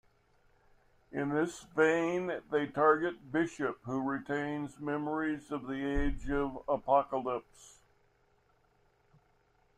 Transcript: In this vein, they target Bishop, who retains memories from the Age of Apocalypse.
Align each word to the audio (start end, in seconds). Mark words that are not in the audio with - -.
In 1.11 1.29
this 1.29 1.61
vein, 1.75 2.31
they 2.49 2.65
target 2.65 3.31
Bishop, 3.31 3.77
who 3.83 4.01
retains 4.01 4.79
memories 4.79 5.45
from 5.49 5.67
the 5.67 5.85
Age 5.85 6.27
of 6.31 6.63
Apocalypse. 6.67 7.77